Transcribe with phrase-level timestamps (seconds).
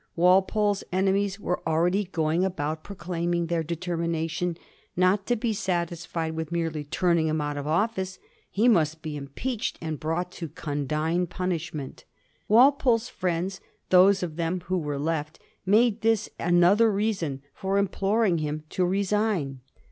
[0.15, 4.57] Walpole's enemies were already going about proclaiming their de termination
[4.97, 8.17] not to be satisfied with merely turning him out of office;
[8.49, 12.05] he must be impeached and brought to con dign punishment.
[12.47, 13.61] Walpole's friends—
[13.91, 15.37] those of them who were left—
[15.67, 19.59] made this another reason for imploring him to resign.